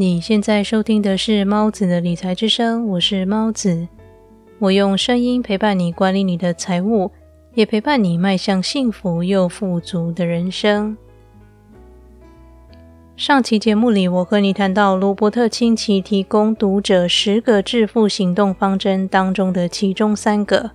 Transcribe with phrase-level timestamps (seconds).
[0.00, 3.86] 你现在收听的是猫子的理财之声，我是猫子。
[4.58, 7.10] 我用声音陪伴你管理你的财务，
[7.52, 10.96] 也陪伴你迈向幸福又富足的人生。
[13.14, 20.70] 上期节目里，我和你谈到罗伯特清崎提供读者十个致富行动方针当中的其中三个，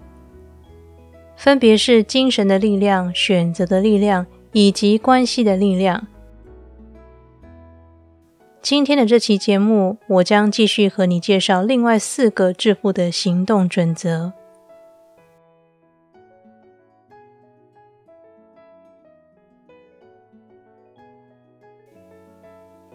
[1.36, 6.06] 分别是精神的力量、选择的力量以及关系的力量。
[8.66, 14.34] 今天的这期节目，我将继续和你介绍另外四个致富的行动准则。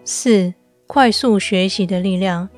[0.03, 0.53] 四、
[0.89, 2.49] 快速学习的力量。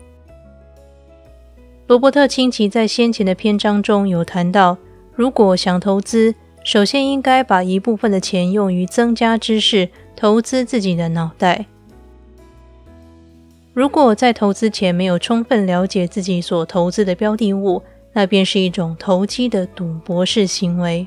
[1.86, 4.78] 罗伯特清崎在先前的篇章中有谈到，
[5.14, 11.66] 如果想投资，首先应该把一部分的钱用于增加知识，投资自己的脑袋。
[13.74, 21.06] 如果在投资前没有充分了解自己所投资的标的物，那便是一种投机的赌博式行为。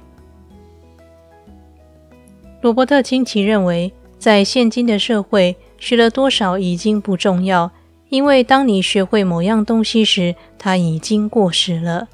[2.62, 7.70] 罗伯特清崎认为，在现今的社会，学了多少已经不重要，
[8.10, 12.08] 因为当你学会某样东西时，它已经过时了。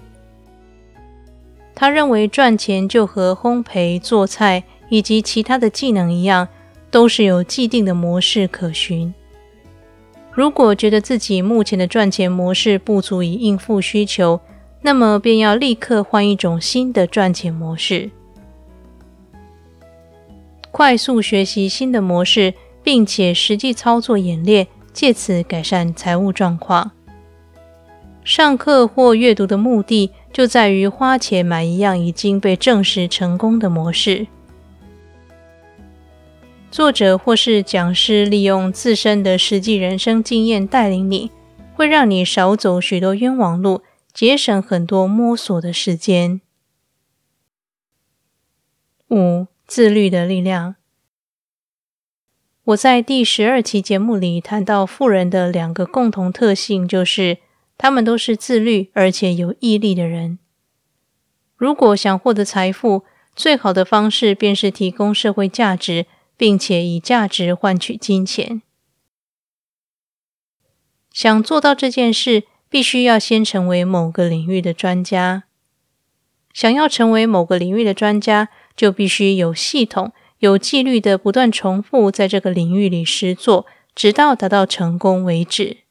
[1.73, 6.49] 他认为赚钱就和烘焙、做菜以及其他的技能一样，
[6.91, 9.13] 都是有既定的模式可循。
[10.33, 14.39] 如果觉得自己目前的赚钱模式不足以应付需求，
[14.81, 18.09] 那么便要立刻换一种新的赚钱模式，
[20.71, 26.91] 快速学习新的模式，并且实际操作演练，借此改善财务状况。
[28.23, 34.27] 上课或阅读的目的就在于花钱买一样已经被证实成功的模式。
[36.71, 41.29] 作者或是讲师利用自身的实际人生经验带领你，
[41.75, 43.81] 会让你少走许多冤枉路，
[44.13, 46.39] 节省很多摸索的时间。
[49.09, 50.75] 五、自律的力量。
[52.63, 57.39] 我在第十二期节目里谈到，富人的两个共同特性，就是
[57.77, 60.39] 他们都是自律而且有毅力的人。
[61.57, 63.03] 如果想获得财富，
[63.35, 66.05] 最好的方式便是提供社会价值。
[66.41, 68.63] 并且以价值换取金钱。
[71.13, 75.43] 想做到这件事，必须要先成为某个领域的专家。
[76.51, 85.81] 想要成为某个领域的专家，就必须有系统、有纪律的不断重复在这个领域里实做，直到达到成功为止。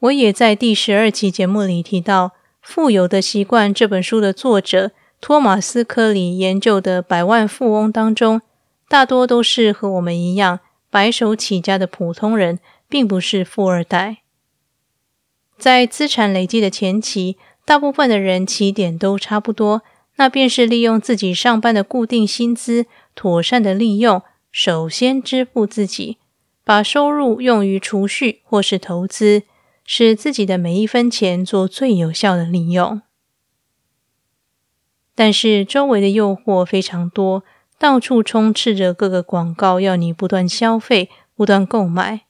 [0.00, 2.28] 我也在第十二期节目里提到，
[2.60, 4.92] 《富有的习惯》这本书的作者。
[5.20, 8.42] 托马斯·科里研究的百万富翁当中，
[8.88, 10.60] 大多都是和我们一样
[10.90, 14.18] 白手起家的普通人，并不是富二代。
[15.58, 19.82] 在资产累积的前期，大部分的人起点都差不多，
[20.16, 24.22] 那便是利用自己上班的固定薪资，妥善的利用，
[24.52, 26.18] 首先支付自己，
[26.62, 29.42] 把收入用于储蓄或是投资，
[29.84, 33.00] 使自己的每一分钱做最有效的利用。
[35.16, 37.42] 但是周围的诱惑非常多，
[37.78, 42.26] 到处充斥着各个广告，要你不断消费、不断购买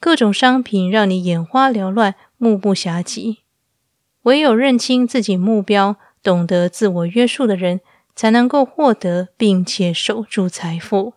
[0.00, 3.40] 各种商品，让你眼花缭乱、目不暇及。
[4.22, 7.80] 唯有认清自己目标、懂得自我约束的人，
[8.14, 11.12] 才能够获得并且守住财富。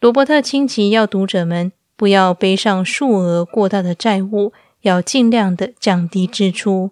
[0.00, 6.90] 罗伯特清崎要读者们不要背上数额过大的债务，要尽量的降低支出。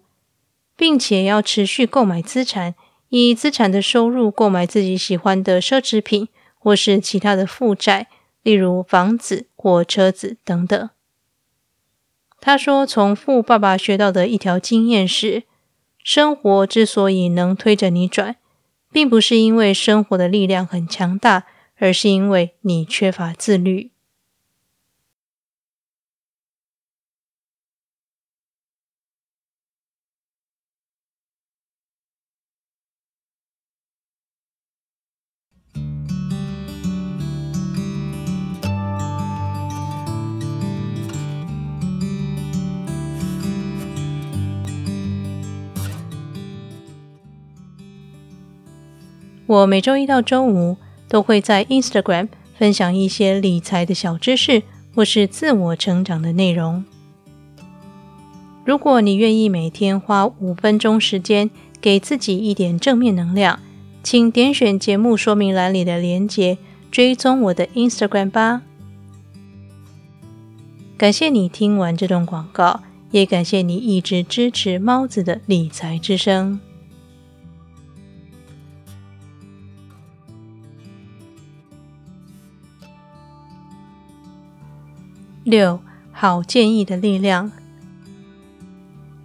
[0.79, 2.77] 并且要持续购买资产，
[3.09, 8.07] 以资产的收入购买自己喜欢的奢侈品，或是其他的负债，
[8.45, 10.89] 例如房子或车子等等。
[12.41, 15.43] 他说：“从富爸爸学到的一条经验是，
[16.05, 18.37] 生活之所以能推着你转，
[18.93, 21.47] 并不是因为生活的力量很强大，
[21.79, 23.91] 而是因为你缺乏自律。”
[49.49, 50.77] 我每周一到周五
[51.09, 54.63] 都会在 Instagram 分享一些理财的小知识，
[54.95, 56.85] 或是自我成长的内容。
[58.67, 61.49] 如果你愿意每天花五分钟时间
[61.81, 63.59] 给自己一点正面能量，
[64.03, 66.59] 请点选节目说明栏里的连结，
[66.91, 68.61] 追踪我的 Instagram 吧。
[70.99, 76.61] 感谢你听完这段广告，也感谢你一直支持猫子的理财之声。
[85.49, 85.81] 六
[86.13, 87.51] 好建议的力量。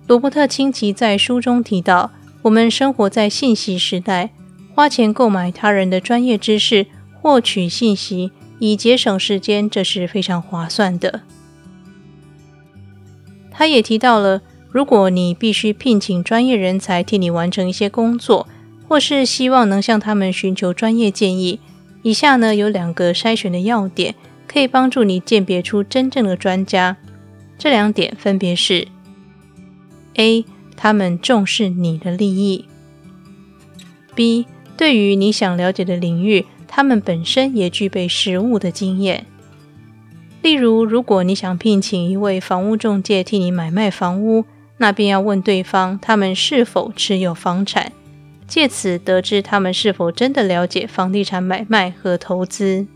[0.07, 2.11] 罗伯特清崎在书中提到，
[2.43, 4.31] 我们生活在信息时代，
[4.73, 6.87] 花钱购买他人的专业知识，
[7.21, 11.21] 获取信息以节省时间，这是非常划算的。
[13.51, 18.47] 他也提到了，如果你必须聘请专业人才替你完成一些工作，
[18.87, 21.59] 或是希望能向他们寻求专业建议，
[22.01, 24.15] 以下呢有两个筛选的要点，
[24.47, 26.97] 可以帮助你鉴别出真正的专家。
[27.57, 28.87] 这两点分别是
[30.15, 30.45] ：A.
[30.75, 32.65] 他们重视你的利益
[34.15, 34.45] ；B.
[34.75, 39.25] 对于你想了解的领域，他们本身也具备实务的经验。
[40.41, 44.43] 例如，如果你想聘请一位房屋中介替你买卖房屋，
[44.77, 47.93] 那便要问对方他们是否持有房产，
[48.45, 52.87] 借此得知他们是否真的了解房地产买卖和投资。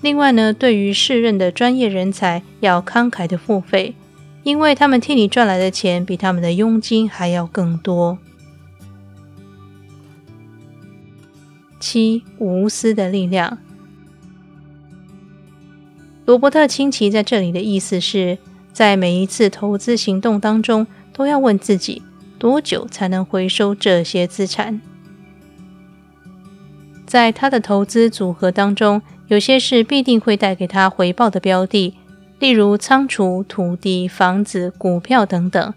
[0.00, 3.96] 另外呢，对于适任的专业人才，要慷慨的付费，
[4.44, 8.18] 因为他们替你赚来的钱比他们的佣金还要更多。
[11.80, 13.58] 七，无私的力量。
[16.26, 18.38] 罗伯特清崎在这里的意思是，
[18.72, 22.02] 在每一次投资行动当中，都要问自己
[22.38, 24.80] 多久才能回收这些资产。
[27.06, 31.94] 在他的投资组合当中，有些是必定会带给他回报的标的，
[32.38, 35.72] 例如仓储、土地、房子、股票等等；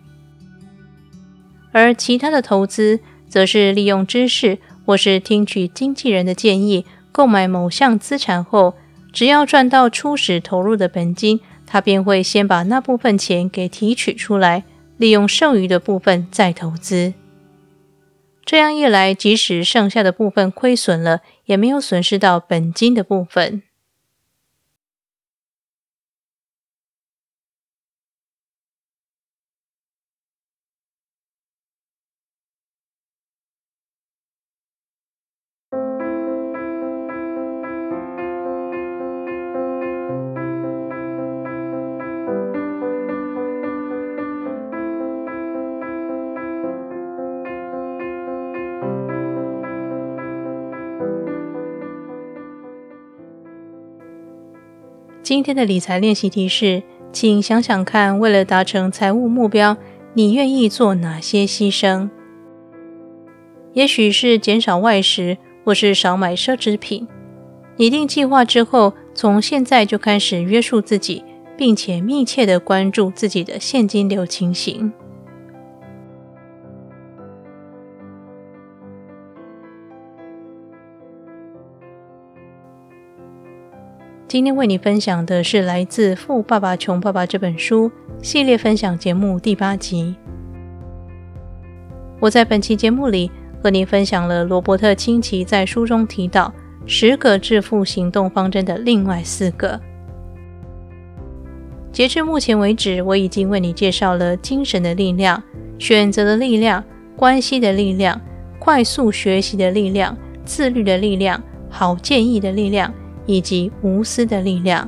[1.72, 8.74] 而其他的投资，则是利用知识或是听取经纪人的建议，购买某项资产后。
[9.14, 14.64] 只要赚到初始投入的本金，他便会先把那部分钱给提取出来，
[14.96, 17.14] 利用剩余的部分再投资。
[18.44, 23.64] 这样一来，即使剩下的部分亏损了，也没有损失到本金的部分。
[55.24, 56.82] 今天的理财练习题是，
[57.14, 59.78] 请想想看，为了达成财务目标，
[60.16, 62.10] 你愿意做哪些牺牲？
[63.74, 67.08] 也许是减少外食，或是少买奢侈品。
[67.78, 71.24] 拟定计划之后，从现在就开始约束自己，
[71.56, 74.92] 并且密切的关注自己的现金流情形。
[84.32, 90.16] 今天为你分享的是来自《富爸爸穷爸爸》这本书系列分享节目第八集。
[92.22, 93.30] 我在本期节目里
[93.62, 96.54] 和你分享了罗伯特清崎在书中提到
[96.86, 99.78] 十个致富行动方针的另外四个。
[101.92, 105.44] 截至目前为止，我已经为你介绍了精神的力量、
[105.78, 106.82] 选择的力量、
[107.18, 108.18] 关系的力量、
[108.60, 112.94] 快速学习的力量、自律的力量、好建议的力量。
[113.32, 114.88] 以及无私的力量。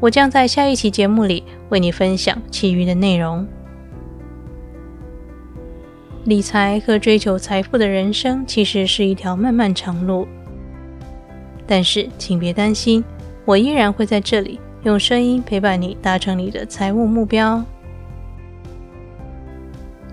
[0.00, 3.46] 我将在下一期节目里为你分享其余的内容。
[6.24, 10.26] 理财和追求财富的人生其实是一条漫漫长路，
[11.64, 13.04] 但是请别担心，
[13.44, 17.64] 我依然会在这里用声音陪伴你，达成你的财务目标。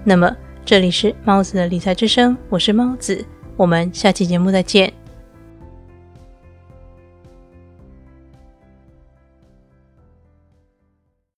[0.04, 3.26] 那么，这里是猫子的理财之声，我是猫子，
[3.58, 4.99] 我们下期节目再见。